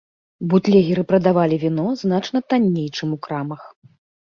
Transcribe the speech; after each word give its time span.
Бутлегеры 0.53 1.03
прадавалі 1.11 1.59
віно 1.65 1.85
значна 2.03 2.43
танней, 2.55 2.91
чым 2.97 3.07
у 3.21 3.23
крамах. 3.29 3.71